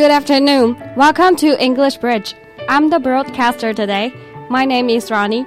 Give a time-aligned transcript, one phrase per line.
[0.00, 0.76] Good afternoon.
[0.96, 2.34] Welcome to English Bridge.
[2.68, 4.12] I'm the broadcaster today.
[4.48, 5.46] My name is Ronnie.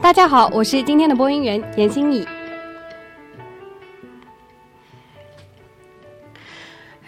[0.00, 2.26] 大家好，我是今天的播音员严欣怡。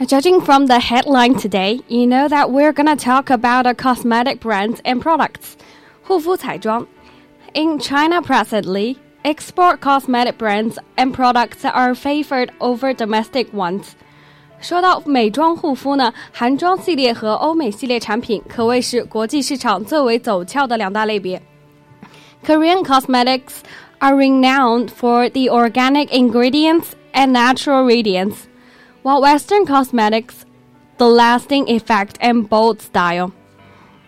[0.00, 4.78] Judging from the headline today, you know that we're gonna talk about a cosmetic brands
[4.84, 5.54] and products.
[6.02, 6.86] 护肤彩妆
[7.54, 13.94] In China presently, export cosmetic brands and products are favored over domestic ones.
[14.61, 21.41] 说到美妆护肤呢，韩妆系列和欧美系列产品可谓是国际市场最为走俏的两大类别。
[22.45, 23.61] Korean cosmetics
[23.99, 28.35] are renowned for the organic ingredients and natural radiance,
[29.01, 30.43] while Western cosmetics,
[30.97, 33.31] the lasting effect and bold style.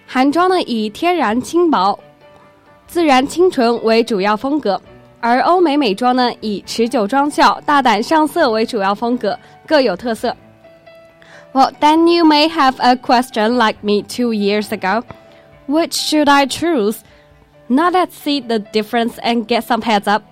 [0.06, 2.00] 韩妆呢以天然轻薄、
[2.88, 4.80] 自然清纯为主要风格，
[5.20, 10.36] 而欧美美妆呢以持久妆效、大胆上色为主要风格，各有特色。
[11.54, 15.04] Well, then you may have a question like me two years ago.
[15.68, 17.04] Which should I choose?
[17.70, 20.24] Now let's see the difference and get some heads up.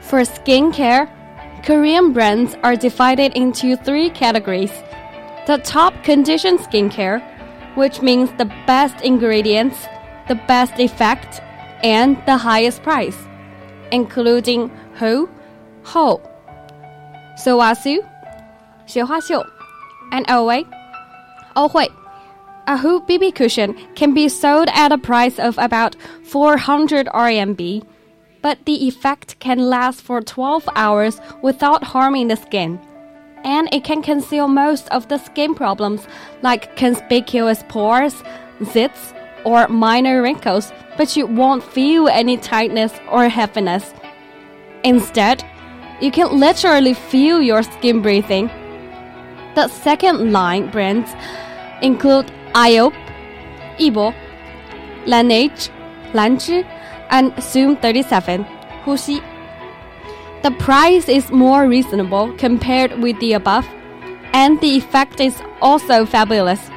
[0.00, 1.12] For skincare,
[1.62, 4.72] Korean brands are divided into three categories.
[5.46, 7.20] The top condition skincare,
[7.76, 9.86] which means the best ingredients,
[10.28, 11.40] the best effect,
[11.82, 13.16] and the highest price,
[13.92, 15.28] including who,
[15.84, 16.20] how,
[17.36, 18.06] Sulwhasoo,
[18.86, 19.44] 雪花秀,
[20.12, 20.64] and oe,
[21.56, 21.88] ohui.
[22.66, 27.82] A Hu BB cushion can be sold at a price of about 400 RMB,
[28.42, 32.78] but the effect can last for 12 hours without harming the skin
[33.44, 36.06] and it can conceal most of the skin problems
[36.42, 38.22] like conspicuous pores,
[38.60, 43.94] zits, or minor wrinkles, but you won't feel any tightness or heaviness.
[44.84, 45.44] Instead,
[46.00, 48.48] you can literally feel your skin breathing.
[49.54, 51.10] The second line brands
[51.82, 52.94] include IOP,
[53.78, 54.14] Ibo,
[55.06, 55.70] Laneige,
[56.12, 56.64] Lanzhi,
[57.10, 58.44] and Zoom 37,
[58.84, 59.20] Huxi.
[60.42, 63.66] The price is more reasonable compared with the above,
[64.32, 66.70] and the effect is also fabulous,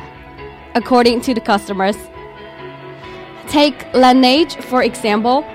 [0.74, 1.98] according to the customers.
[3.48, 5.46] Take Laneige for example.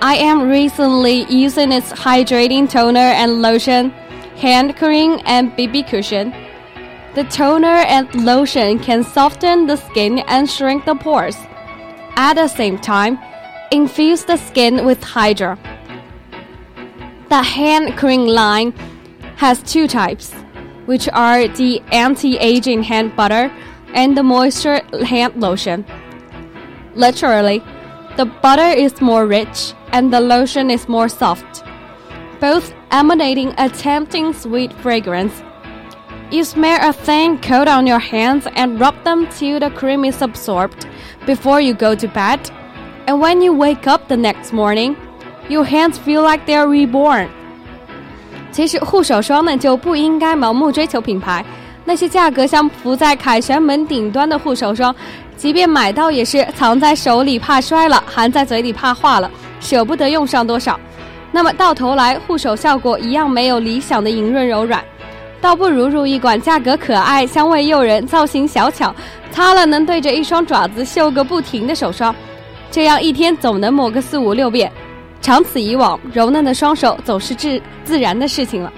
[0.00, 3.90] I am recently using its hydrating toner and lotion,
[4.36, 6.34] hand cream, and BB cushion.
[7.14, 11.36] The toner and lotion can soften the skin and shrink the pores.
[12.16, 13.18] At the same time,
[13.70, 15.58] infuse the skin with Hydra.
[17.28, 18.72] The hand cream line
[19.36, 20.32] has two types,
[20.86, 23.52] which are the anti aging hand butter
[23.94, 25.84] and the moisture hand lotion.
[26.95, 27.61] Literally,
[28.15, 31.63] the butter is more rich and the lotion is more soft,
[32.39, 35.43] both emanating a tempting sweet fragrance.
[36.29, 40.21] You smear a thin coat on your hands and rub them till the cream is
[40.21, 40.85] absorbed
[41.25, 42.39] before you go to bed.
[43.05, 44.97] And when you wake up the next morning,
[45.47, 47.29] your hands feel like they are reborn.
[48.51, 51.45] 其实护手霜呢就不应该盲目追求品牌，
[51.85, 54.93] 那些价格像浮在凯旋门顶端的护手霜，
[55.42, 60.78] 即便买到也是藏在手里怕摔了，含在嘴里怕化了，舍不得用上多少。
[61.32, 64.80] 那么到头来护手效果一样没有理想的莹润柔软，
[65.40, 68.94] 倒不如入一款价格可爱、香味诱人、造型小巧，
[69.32, 72.14] 擦了能对着一双爪子秀个不停的手霜，
[72.70, 74.70] 这样一天总能抹个四五六遍。
[75.20, 78.72] 长此以往，柔嫩的双手总是自自然的事情了。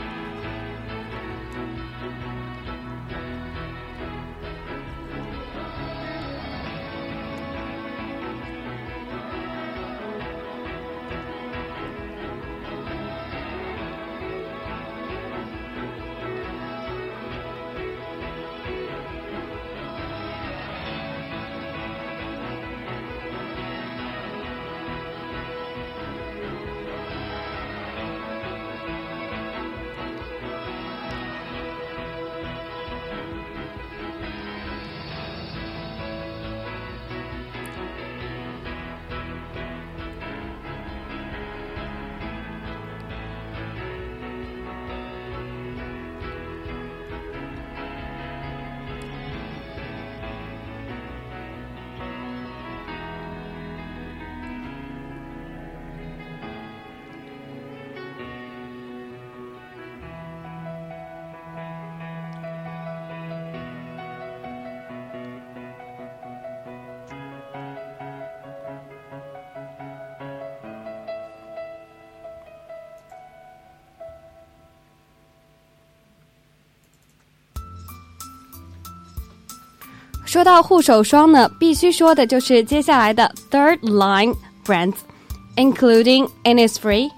[80.33, 84.35] 说到护手霜呢，必须说的就是接下来的 third line
[84.65, 87.09] brands，including Innisfree、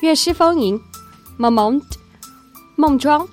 [0.00, 0.80] 悦诗风吟、
[1.38, 1.82] Moment、
[2.76, 3.26] 梦妆、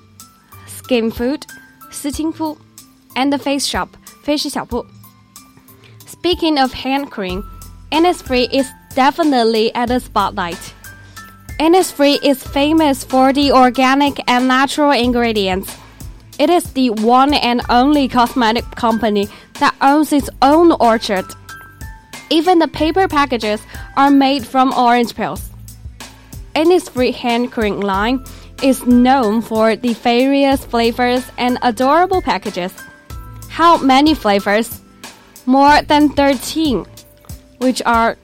[0.66, 1.42] Skin Food、
[1.90, 2.58] 思亲肤
[3.14, 3.88] and the Face Shop
[4.24, 4.84] 飞诗小铺。
[6.10, 7.44] Speaking of hand cream,
[7.90, 8.66] Innisfree is
[8.96, 10.58] definitely at the spotlight.
[11.58, 15.68] Innisfree is famous for the organic and natural ingredients
[16.39, 19.27] it is the one and only cosmetic company
[19.59, 21.25] that owns its own orchard.
[22.29, 23.61] Even the paper packages
[23.95, 25.49] are made from orange peels.
[26.55, 28.23] Innisfree hand cream line
[28.61, 32.73] is known for the various flavors and adorable packages.
[33.49, 34.81] How many flavors?
[35.45, 36.85] More than 13,
[37.57, 38.17] which are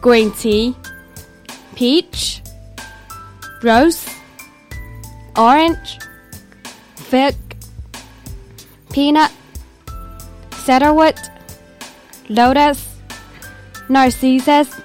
[0.00, 0.74] green tea,
[1.76, 2.42] peach,
[3.62, 4.06] rose,
[5.36, 5.98] orange,
[6.96, 7.36] fig,
[8.92, 9.32] peanut,
[10.64, 11.18] cedarwood,
[12.28, 12.96] lotus,
[13.88, 14.80] narcissus,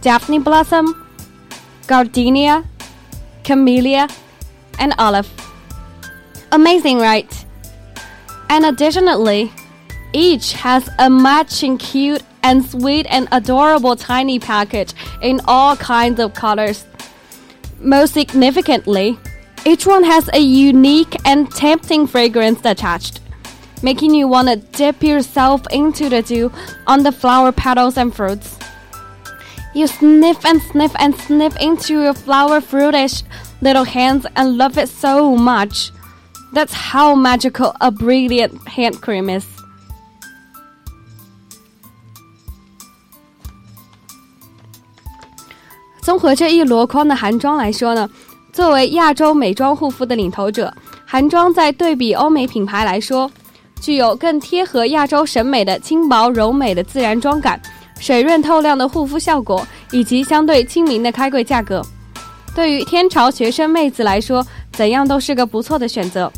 [0.00, 1.06] daphne blossom,
[1.86, 2.64] gardenia,
[3.44, 4.08] camellia,
[4.78, 5.28] and olive.
[6.52, 7.44] Amazing, right?
[8.50, 9.52] And additionally,
[10.12, 14.92] each has a matching cute and sweet and adorable tiny package
[15.22, 16.84] in all kinds of colors.
[17.78, 19.18] Most significantly,
[19.64, 23.20] each one has a unique and tempting fragrance attached
[23.82, 26.52] making you want to dip yourself into the dew
[26.86, 28.58] on the flower petals and fruits.
[29.74, 33.22] You sniff and sniff and sniff into your flower fruitish
[33.60, 35.90] little hands and love it so much.
[36.52, 39.46] That's how magical a brilliant hand cream is.
[53.80, 57.60] 具有更贴合亚洲审美的轻薄柔美的自然妆感，
[58.00, 61.80] 水润透亮的护肤效果，以及相对亲民的开柜价格，
[62.54, 66.30] 对于天朝学生妹子来说，怎样都是个不错的选择。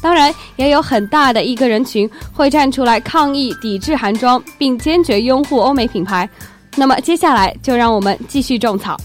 [0.00, 6.28] 当然，也有很大的一个人群会站出来抗议、抵制韩妆，并坚决拥护欧美品牌。
[6.74, 8.98] 那么，接下来就让我们继续种草。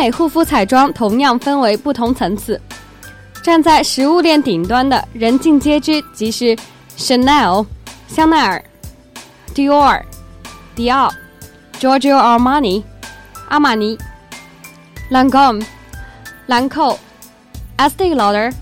[0.00, 2.58] 美护肤彩妆同样分为不同层次，
[3.42, 6.56] 站在食物链顶端的人尽皆知，即是
[6.96, 7.66] Chanel、
[8.08, 8.64] 香奈儿、
[9.54, 10.02] Dior、
[10.74, 11.12] 迪奥、
[11.78, 12.82] Giorgio Armani、
[13.50, 13.98] 阿玛尼、
[15.10, 15.62] Lancome、
[16.46, 16.96] 兰蔻、
[17.76, 18.54] Estee Lauder、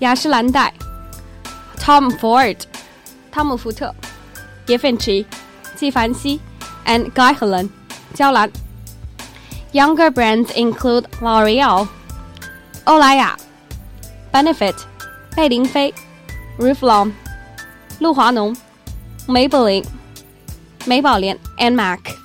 [0.00, 0.70] 雅诗兰黛、
[1.78, 2.58] Tom Ford、
[3.32, 3.94] 汤姆福特、
[4.66, 5.24] Givenchy、
[5.74, 6.38] 纪梵希
[6.84, 7.70] and Guy Helen、
[8.12, 8.50] 娇兰。
[9.71, 11.87] Younger brands include L'Oreal,
[12.85, 13.37] Olaya,
[14.31, 14.75] Benefit,
[15.35, 15.93] 贝玲妃
[16.59, 17.11] Revlon,
[17.99, 18.55] 露华浓
[19.27, 19.85] Maybelline,
[20.85, 22.15] 美宝莲 and MAC.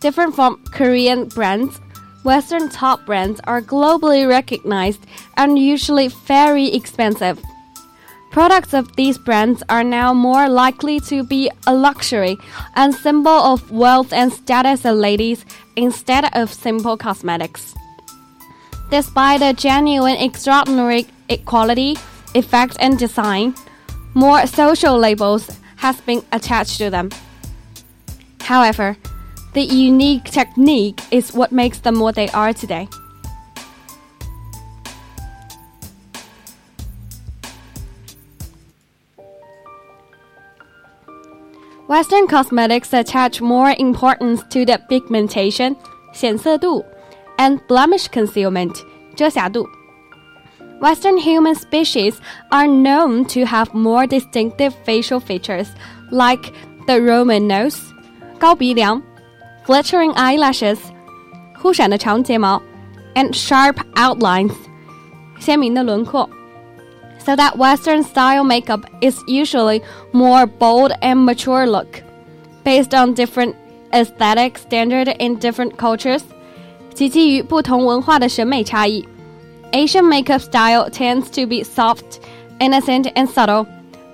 [0.00, 1.80] Different from Korean brands,
[2.22, 5.06] Western top brands are globally recognized
[5.36, 7.40] and usually very expensive.
[8.30, 12.36] Products of these brands are now more likely to be a luxury
[12.74, 17.73] and symbol of wealth and status of ladies instead of simple cosmetics.
[18.89, 21.07] Despite the genuine extraordinary
[21.45, 21.97] quality,
[22.35, 23.55] effect, and design,
[24.13, 27.09] more social labels has been attached to them.
[28.41, 28.97] However,
[29.53, 32.87] the unique technique is what makes them what they are today.
[41.90, 45.76] Western cosmetics attach more importance to the pigmentation,
[46.12, 46.84] 显色度,
[47.38, 49.68] and blemish concealment, 遮瑕度.
[50.80, 52.20] Western human species
[52.50, 55.68] are known to have more distinctive facial features
[56.10, 56.52] like
[56.86, 57.78] the Roman nose,
[58.38, 59.00] 高鼻梁,
[59.64, 60.78] flattering eyelashes,
[61.56, 62.60] 忽闪的长睫毛,
[63.14, 64.52] and sharp outlines,
[65.38, 66.28] 鲜明的轮廓
[67.20, 69.82] so that Western style makeup is usually
[70.12, 72.02] more bold and mature look,
[72.64, 73.56] based on different
[73.92, 76.22] aesthetic standard in different cultures.
[76.94, 79.06] 其基于不同文化的审美差异，
[79.72, 82.20] Asian makeup style tends to be soft,
[82.58, 83.66] innocent, and subtle,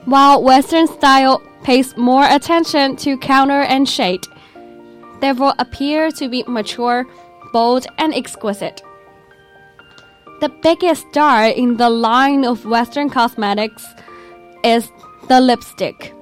[0.06, 4.22] while Western style pays more attention to counter and shade,
[5.20, 7.06] therefore appear to be mature,
[7.52, 8.82] bold, and exquisite.
[10.40, 13.86] The biggest star in the line of Western cosmetics
[14.64, 14.90] is
[15.28, 16.12] the lipstick.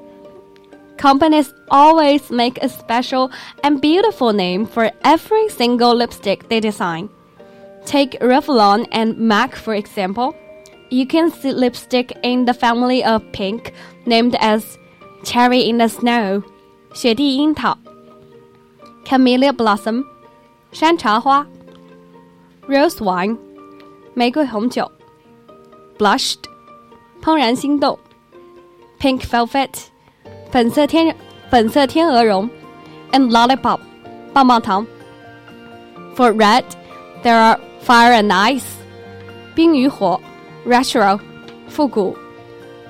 [0.99, 3.31] Companies always make a special
[3.65, 7.09] and beautiful name for every single lipstick they design.
[7.87, 10.37] Take Revlon and MAC for example.
[10.91, 13.73] You can see lipstick in the family of pink
[14.05, 14.77] named as
[15.25, 16.43] Cherry in the Snow,
[16.93, 17.77] 雪地樱桃,
[19.05, 20.05] Camellia Blossom,
[20.73, 21.47] 山茶花,
[22.69, 23.39] Rose Wine,
[24.15, 24.91] 玫瑰红酒,
[25.99, 26.39] Blushed,
[27.23, 27.99] 怦然心动,
[28.99, 29.71] Pink Velvet,
[30.51, 31.15] 粉色天
[31.49, 32.49] 粉色天鹅绒，
[33.13, 33.81] and lollipop
[34.33, 34.87] 棒棒糖。
[36.17, 36.65] For red,
[37.23, 38.65] there are fire and ice
[39.55, 40.21] 冰与火，
[40.67, 41.19] retro
[41.69, 42.17] 复古，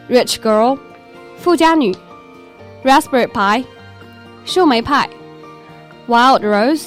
[0.08, 0.78] rich girl
[1.36, 1.94] 富家女，
[2.82, 3.64] raspberry pie
[4.44, 5.08] 树莓派，
[6.08, 6.86] wild rose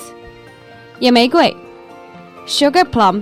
[1.00, 1.56] 野玫瑰，
[2.46, 3.22] sugar plum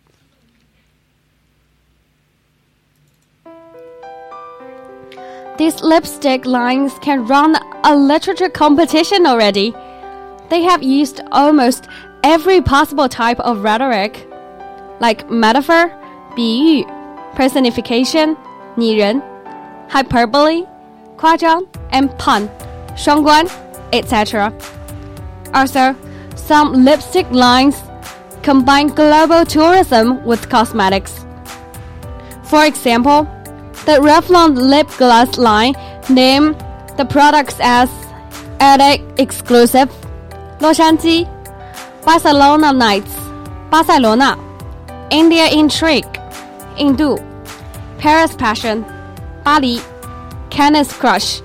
[5.60, 9.74] These lipstick lines can run a literature competition already.
[10.50, 11.88] They have used almost
[12.22, 14.26] every possible type of rhetoric,
[15.00, 15.90] like metaphor,
[16.34, 16.86] 比喻,
[17.34, 18.36] personification,
[18.76, 19.22] 拟人,
[19.88, 20.66] hyperbole,
[21.16, 22.48] 夸张, and pun,
[22.96, 23.46] 双关,
[23.92, 24.52] etc.
[25.54, 25.94] Also,
[26.34, 27.82] some lipstick lines
[28.42, 31.24] combine global tourism with cosmetics.
[32.44, 33.26] For example,
[33.85, 35.75] the Revlon lip gloss line
[36.09, 36.55] named
[36.97, 37.89] the products as
[38.59, 39.89] Addict Exclusive,
[40.61, 41.27] Los Angeles,
[42.05, 43.15] Barcelona Nights,
[43.71, 44.37] Barcelona,
[45.09, 46.05] India Intrigue,
[46.77, 47.17] Hindu,
[47.97, 48.85] Paris Passion,
[49.43, 49.79] Bali,
[50.51, 51.41] Cannes Crush,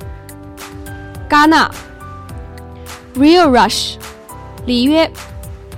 [1.30, 1.70] Ghana,
[3.14, 3.96] Rio Rush,
[4.66, 5.08] Liyue,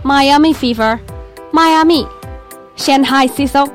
[0.02, 1.00] Miami Fever,
[1.52, 2.06] Miami,
[2.76, 3.68] Shanghai Season,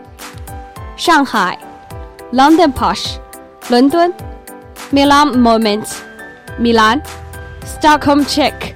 [0.98, 1.63] Shanghai.
[2.33, 3.17] London Posh,
[3.69, 4.13] 伦敦
[4.91, 5.89] Milan Moment,
[6.59, 7.01] 米兰
[7.65, 8.75] Stockholm Chick,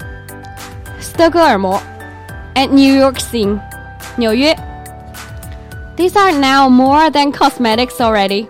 [1.00, 1.80] 斯德哥尔摩
[2.54, 3.59] and New York Scene,
[4.16, 4.56] 纽约
[5.97, 8.49] These are now more than cosmetics already.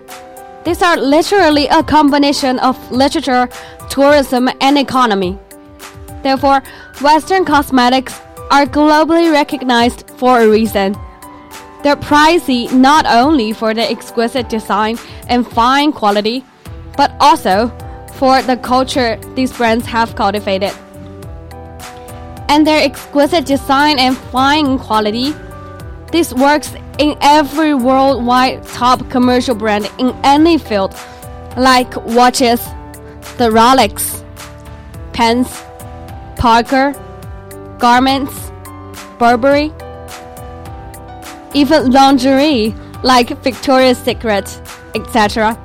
[0.63, 3.49] These are literally a combination of literature,
[3.89, 5.37] tourism, and economy.
[6.23, 6.63] Therefore,
[7.01, 8.19] Western cosmetics
[8.49, 10.95] are globally recognized for a reason.
[11.82, 16.44] They're pricey not only for the exquisite design and fine quality,
[16.96, 17.68] but also
[18.14, 20.72] for the culture these brands have cultivated.
[22.48, 25.34] And their exquisite design and fine quality,
[26.10, 30.94] this works in every worldwide top commercial brand in any field,
[31.56, 32.64] like watches,
[33.36, 34.24] the Rolex,
[35.12, 35.62] pens,
[36.36, 36.92] Parker,
[37.78, 38.50] garments,
[39.18, 39.72] Burberry,
[41.54, 44.60] even lingerie like Victoria's Secret,
[44.94, 45.56] etc.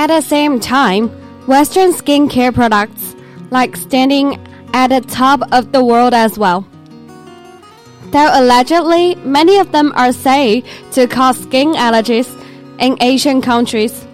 [0.00, 1.10] At the same time,
[1.46, 3.14] Western skincare products
[3.50, 4.38] like standing
[4.72, 6.64] at the top of the world as well.
[8.10, 12.30] Though allegedly many of them are said to cause skin allergies
[12.78, 14.06] in Asian countries.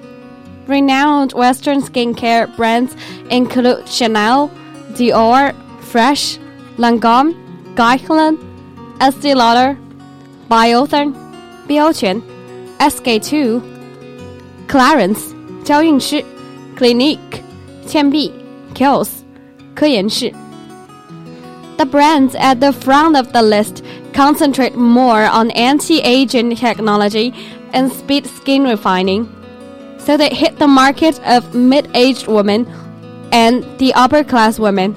[0.66, 2.96] Renowned Western skincare brands
[3.30, 4.50] include Chanel,
[4.94, 6.38] Dior, Fresh,
[6.78, 7.30] Lancome,
[7.76, 8.36] Guerlain,
[9.00, 9.78] Estee Lauder,
[10.50, 11.14] Biotherm,
[11.68, 12.20] 标全
[12.80, 13.62] SK2,
[14.66, 15.35] Clarins,
[15.66, 16.24] 娇韵诗
[16.78, 17.42] ，Clinique，
[17.84, 18.32] 倩碧
[18.72, 19.08] ，Kiehl's，
[19.74, 20.32] 科颜氏。
[21.76, 23.82] The brands at the front of the list
[24.14, 27.34] concentrate more on anti-aging technology
[27.72, 29.26] and speed skin refining,
[29.98, 32.64] so they hit the market of mid-aged women
[33.32, 34.94] and the upper-class women.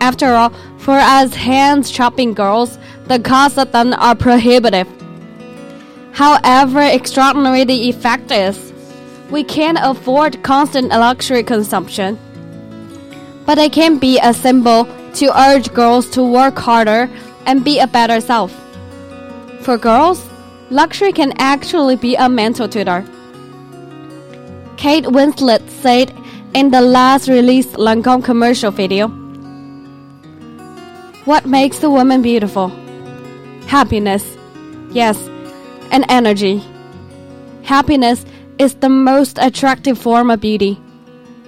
[0.00, 4.88] After all, for us hands shopping girls, the costs of them are prohibitive.
[6.12, 8.69] However extraordinary the effect is,
[9.30, 12.18] we can't afford constant luxury consumption.
[13.46, 17.08] But it can be a symbol to urge girls to work harder
[17.46, 18.52] and be a better self.
[19.62, 20.28] For girls,
[20.70, 23.04] luxury can actually be a mental tutor.
[24.76, 26.14] Kate Winslet said
[26.54, 29.08] in the last released Lancome commercial video
[31.24, 32.68] What makes a woman beautiful?
[33.66, 34.36] Happiness.
[34.90, 35.16] Yes,
[35.92, 36.64] and energy.
[37.62, 38.24] Happiness
[38.60, 40.78] is the most attractive form of beauty,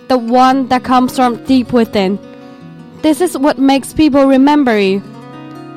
[0.09, 2.19] the one that comes from deep within.
[3.03, 5.03] This is what makes people remember you.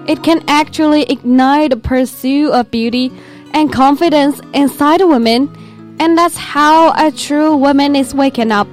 [0.08, 3.12] It can actually ignite the pursuit of beauty
[3.54, 5.52] and confidence inside a woman,
[6.00, 8.70] and that's how a true woman is waking up.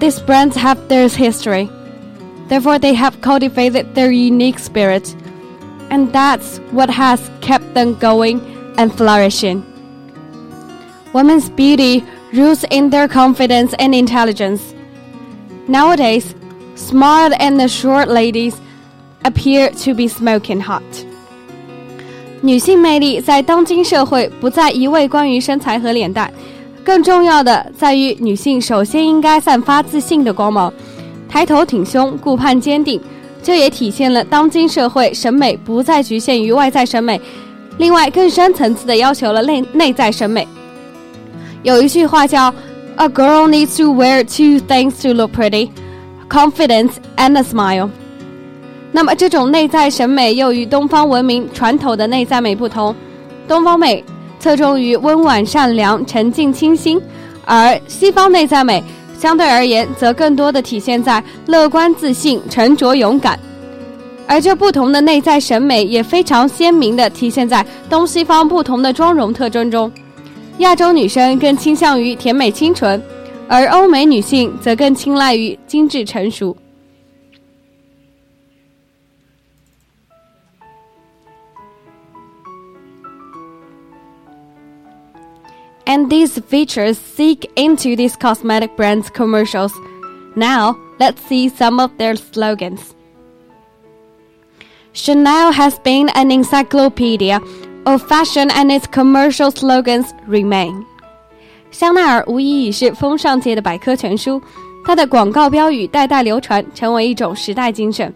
[0.00, 1.70] These brands have their history,
[2.48, 5.14] therefore, they have cultivated their unique spirit,
[5.90, 8.40] and that's what has kept them going
[8.76, 9.64] and flourishing.
[11.14, 14.74] Women's beauty roots in their confidence and intelligence.
[15.68, 16.34] Nowadays,
[16.74, 18.56] smart and short ladies
[19.22, 20.82] appear to be smoking hot.
[22.40, 26.32] 女性魅力在当今社会不再一味关于身材和脸蛋，
[26.82, 30.74] 更重要的在于女性首先应该散发自信的光芒，
[31.28, 33.00] 抬头挺胸，顾盼坚定。
[33.40, 37.20] 这也体现了当今社会审美不再局限于外在审美，
[37.78, 40.48] 另外更深层次的要求了内内在审美。
[41.64, 42.54] 有一句话叫
[42.96, 45.70] ：“A girl needs to wear two things to look pretty。”
[46.28, 47.88] confidence and a smile。
[48.92, 52.94] 那么这种内在审美又与东方文明传统的内在美不同，
[53.48, 54.04] 东方美
[54.38, 57.00] 侧重于温婉善良、沉静清新，
[57.46, 58.84] 而西方内在美
[59.18, 63.38] 相对而言则更多的体现在乐观自信、沉着勇敢。
[64.26, 69.90] 而这不同的内在审美也非常鲜明的体现在东西方不同的妆容特征中。
[70.59, 73.01] 亚洲女生更倾向于甜美清纯。
[73.49, 76.55] 而欧美女性则更青睐于精致成熟。
[85.87, 89.73] And these features seek into these cosmetic brands' commercials.
[90.35, 92.93] Now, let's see some of their slogans.
[94.93, 97.41] Chanel has been an encyclopedia
[97.85, 100.83] of fashion and its commercial slogans remain.
[101.71, 104.41] 香奈儿无疑已是风尚界的百科全书，
[104.85, 108.13] 它的广告标语代代流传，成为一种时代精神。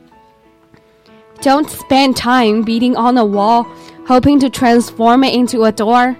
[1.41, 3.65] Don't spend time beating on a wall,
[4.07, 6.15] hoping to transform it into a door。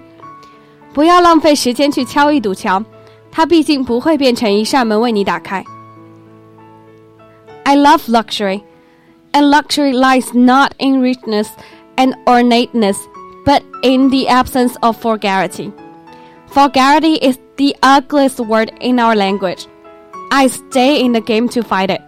[0.92, 2.84] 不要浪费时间去敲一堵墙，
[3.32, 5.64] 它毕竟不会变成一扇门为你打开。
[7.64, 8.62] I love luxury,
[9.32, 11.48] and luxury lies not in richness
[11.96, 12.98] and ornateness,
[13.48, 15.72] but in the absence of vulgarity.
[16.48, 19.66] Vulgarity is the ugliest word in our language.
[20.30, 22.00] I stay in the game to fight it.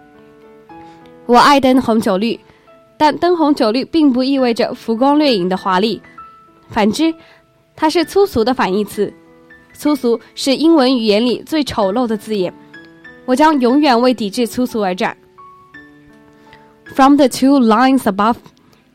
[1.26, 2.38] 我爱灯红酒绿，
[2.96, 6.00] 但灯红酒绿并不意味着浮光掠影的华丽，
[6.68, 7.14] 反之，
[7.74, 9.12] 它是粗俗的反义词。
[9.74, 12.52] 粗俗是英文语言里最丑陋的字眼，
[13.26, 15.16] 我将永远为抵制粗俗而战。
[16.94, 18.36] From the two lines above,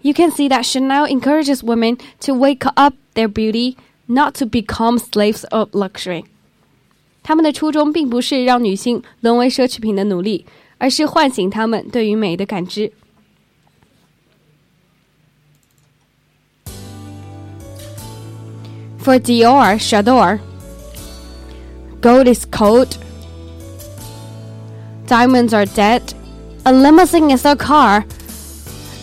[0.02, 3.76] you can see that Chanel encourages women to wake up their beauty,
[4.08, 6.24] not to become slaves of luxury.
[7.22, 10.46] 他们的初衷并不是让女性沦为奢侈品的奴隶，
[10.78, 12.92] 而是唤醒她们对于美的感知。
[19.00, 20.40] For Dior, J'adore,
[22.00, 22.96] gold is cold,
[25.06, 26.02] diamonds are dead,
[26.64, 28.04] a limousine is a car,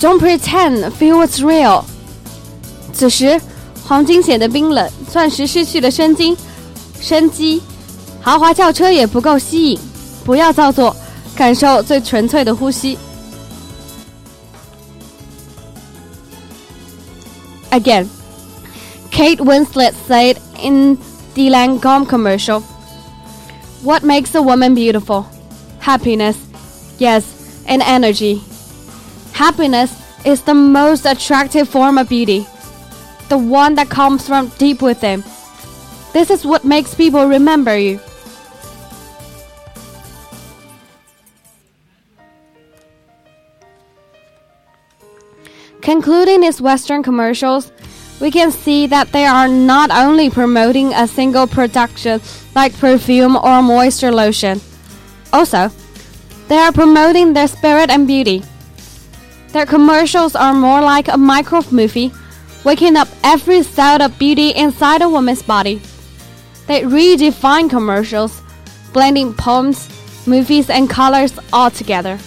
[0.01, 1.85] Don't pretend, feel what's real.
[2.93, 3.41] 此时。
[3.87, 6.37] 黄金显得冰冷，钻石失去了生机，
[7.01, 7.63] 生机，
[8.21, 9.81] 豪华轿车也不够吸引，
[10.27, 10.95] 不要造作，
[11.35, 12.99] 感受最纯粹的呼吸。
[17.71, 18.09] Again,
[19.11, 20.99] Kate Winslet said in
[21.33, 22.63] the Lancome commercial,
[23.83, 25.25] "What makes a woman beautiful?
[25.81, 26.35] Happiness,
[26.99, 27.23] yes,
[27.67, 28.41] and energy.
[29.34, 29.92] Happiness
[30.26, 32.48] is the most attractive form of beauty,
[33.30, 35.24] the one that comes from deep within.
[36.14, 38.00] This is what makes people remember you."
[45.82, 47.72] Concluding these Western commercials,
[48.22, 52.22] we can see that they are not only promoting a single production
[52.56, 54.62] like perfume or moisture lotion,
[55.34, 55.70] also,
[56.48, 58.44] they are promoting their spirit and beauty.
[59.54, 62.12] Their commercials are more like a micro movie,
[62.64, 65.80] waking up every cell of beauty inside a woman's body.
[66.66, 68.42] They redefine commercials,
[68.94, 69.88] blending poems,
[70.26, 72.18] movies, and colors all together.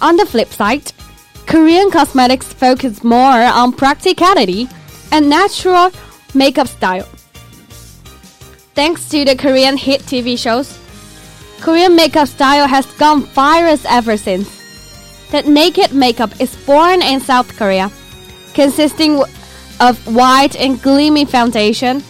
[0.00, 0.90] On the flip side,
[1.44, 4.66] Korean cosmetics focus more on practicality
[5.12, 5.90] and natural
[6.32, 7.08] makeup style.
[8.74, 10.78] Thanks to the Korean hit TV shows,
[11.64, 14.46] Korean makeup style has gone viral ever since.
[15.30, 17.90] The naked makeup is born in South Korea,
[18.52, 19.18] consisting
[19.80, 22.04] of white and gleaming foundation,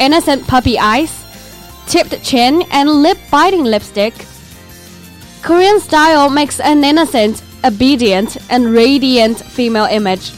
[0.00, 1.12] innocent puppy eyes,
[1.86, 4.14] tipped chin, and lip biting lipstick
[5.44, 10.32] Korean style makes an innocent, obedient, and radiant female image.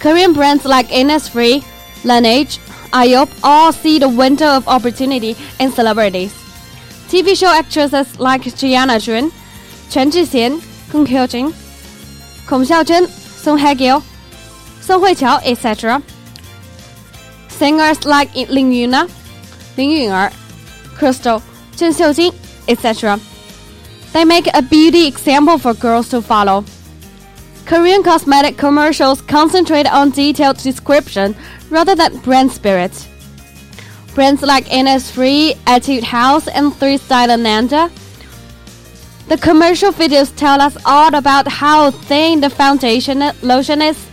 [0.00, 1.62] Korean brands like Innisfree,
[2.02, 2.58] Laneige,
[2.94, 6.45] Aesop all see the window of opportunity in celebrities.
[7.08, 9.30] TV show actresses like Gianna Jun,
[9.90, 11.52] Chen Kong Hyojin,
[12.46, 14.02] Kong Xiaozhen, Song Hye-kyo,
[14.80, 16.02] Song Hui-qiao, etc.
[17.48, 21.42] Singers like Lin Yuna, ah, Lin Yuner, ah, Crystal,
[21.76, 22.34] Chen Xiujin,
[22.68, 23.20] etc.
[24.12, 26.64] They make a beauty example for girls to follow.
[27.66, 31.36] Korean cosmetic commercials concentrate on detailed description
[31.70, 33.06] rather than brand spirit.
[34.16, 37.90] Brands like Innisfree, Etude House, and Three Stylenanda.
[39.28, 44.08] The commercial videos tell us all about how thin the foundation lotion is,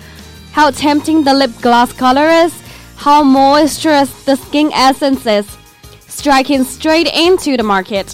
[0.52, 2.54] how tempting the lip gloss color is,
[2.98, 5.48] how moisturous the skin essence is,
[6.02, 8.14] striking straight into the market.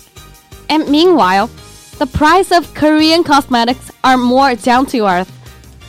[0.69, 1.49] And meanwhile,
[1.97, 5.31] the price of Korean cosmetics are more down to earth,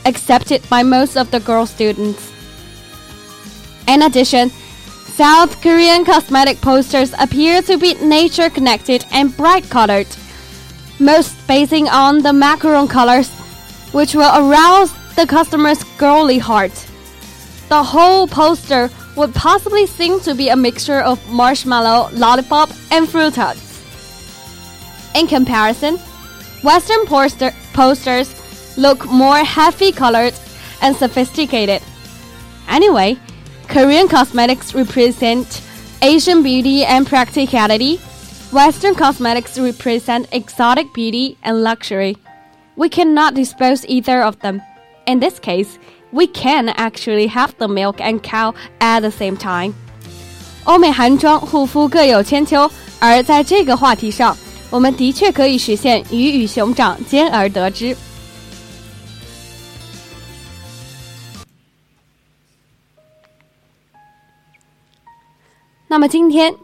[0.05, 2.33] accepted by most of the girl students.
[3.87, 4.49] In addition,
[5.15, 10.07] South Korean cosmetic posters appear to be nature connected and bright colored,
[10.99, 13.29] most basing on the macaron colors,
[13.91, 16.71] which will arouse the customer's girly heart.
[17.67, 23.35] The whole poster would possibly seem to be a mixture of marshmallow, lollipop, and fruit
[23.35, 23.81] hugs.
[25.13, 25.97] In comparison,
[26.63, 28.33] Western poster posters
[28.77, 30.33] look more heavy colored
[30.81, 31.81] and sophisticated.
[32.69, 33.19] Anyway,
[33.68, 35.62] Korean cosmetics represent
[36.02, 37.98] Asian beauty and practicality.
[38.52, 42.16] Western cosmetics represent exotic beauty and luxury.
[42.76, 44.62] We cannot dispose either of them.
[45.06, 45.78] In this case,
[46.12, 49.74] we can actually have the milk and cow at the same time.
[50.64, 54.36] 欧美韩妆护肤各有千秋，而在这个话题上。
[54.68, 57.96] 我们的确可以实现鱼与熊掌兼而得之。
[65.91, 66.55] 那么今天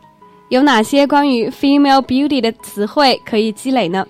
[0.48, 4.08] 有哪些关于 female beauty 的词汇可以积累呢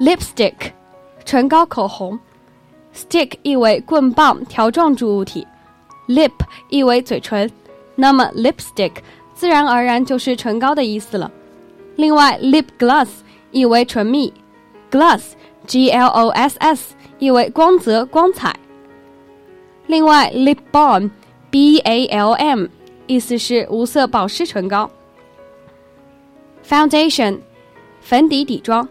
[0.00, 0.54] ？lipstick，
[1.26, 2.18] 唇膏、口红
[2.94, 5.46] ；stick 意为棍棒、条状物体
[6.08, 6.32] ；lip
[6.70, 7.50] 意为嘴唇，
[7.94, 8.92] 那么 lipstick
[9.34, 11.30] 自然而然就是唇膏的意思了。
[11.96, 13.08] 另外，lip gloss
[13.50, 14.32] 意为唇蜜
[14.90, 18.56] ，gloss，g l o s s 意为光泽、光彩。
[19.88, 22.66] 另外，lip balm，b a l m
[23.08, 24.88] 意思是无色保湿唇膏。
[26.64, 27.40] foundation，
[28.00, 28.88] 粉底底妆。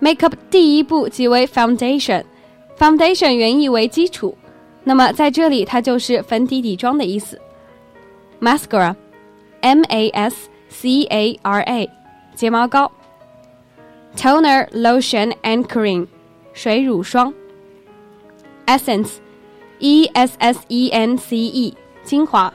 [0.00, 4.38] makeup 第一步即为 foundation，foundation 原意为基础，
[4.84, 7.38] 那么在这里它就是粉底底妆的意思。
[8.40, 11.90] mascara，m a s C A R A，
[12.34, 12.90] 睫毛膏。
[14.16, 16.06] Toner, lotion and cream，
[16.52, 17.34] 水乳霜。
[18.66, 19.14] Essence,
[19.80, 22.52] E S S E N C E，精华。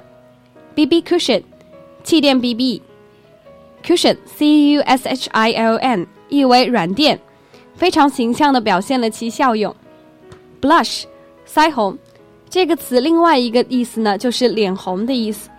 [0.76, 1.44] BB cushion，
[2.04, 2.82] 气垫 BB。
[3.84, 7.20] Cushion, C U S H I O N，意为软垫，
[7.76, 9.76] 非常形象地表现了其效用。
[10.62, 11.04] Blush，
[11.46, 11.98] 腮红，
[12.50, 15.50] 这个词另外一个意思呢，就是脸红的意思。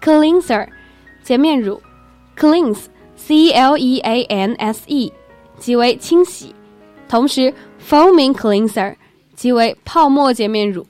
[0.00, 0.68] cleanser，
[1.22, 1.82] 洁面乳
[2.38, 5.12] ，cleanse，c l e a n s e，
[5.58, 6.54] 即为清洗。
[7.08, 7.52] 同时
[7.86, 8.94] ，foaming cleanser，
[9.34, 10.86] 即为泡沫洁面乳。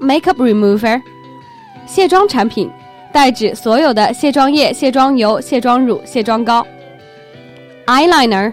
[0.00, 1.00] makeup remover，
[1.88, 2.70] 卸妆产品，
[3.12, 6.64] 代指所有的卸妆液、卸妆油、卸妆乳、卸妆膏。
[7.86, 8.52] eyeliner，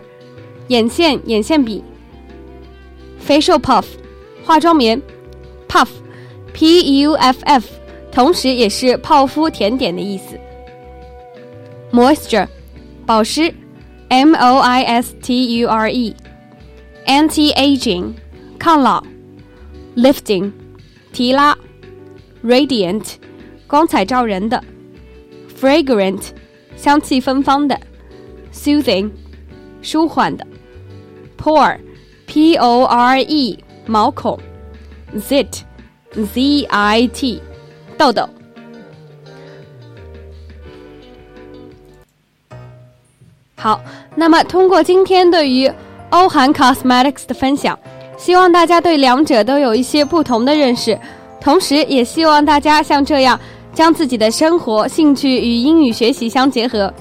[0.70, 1.84] 眼线、眼线笔。
[3.28, 3.84] facial puff，
[4.44, 5.00] 化妆棉。
[5.68, 7.68] puff，p u f f。
[8.12, 10.40] 同时也是泡芙甜点的意思。
[11.92, 12.48] Moisture，
[13.06, 13.54] 保湿
[14.08, 18.14] ，M O I S T U R E，Anti-aging，
[18.58, 19.04] 抗老
[19.98, 20.54] ，Lifting，
[21.12, 21.58] 提拉
[22.46, 23.16] ，Radiant，
[23.66, 24.64] 光彩照人的
[25.60, 26.22] ，Fragrant，
[26.78, 27.80] 香气芬芳的
[28.54, 29.10] ，Soothing，
[29.82, 30.46] 舒缓的
[31.38, 34.40] ，Pore，P O R E，毛孔
[35.18, 37.42] ，Zit，Z I T。
[37.98, 38.30] 豆豆。
[43.56, 43.82] 好，
[44.16, 45.72] 那么通过今天对于
[46.10, 47.80] 欧韩 Cosmetics 的分享，
[48.18, 51.00] 希望大家对两者都有一些不同的认识，
[51.46, 53.40] 同时也希望大家像这样
[53.72, 56.92] 将自己的生活兴趣与英语学习相结合。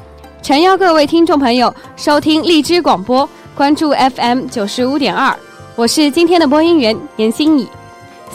[0.43, 5.35] 诚邀各位听众朋友收听荔枝广播，关注 FM 九十五点二，
[5.77, 7.67] 我是今天的播音员严欣怡。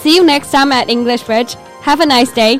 [0.01, 1.53] See you next time at English Bridge.
[1.85, 2.59] Have a nice day.